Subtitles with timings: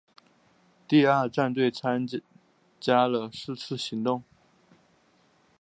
[0.87, 2.07] 第二战队参
[2.79, 4.23] 加了是次行动。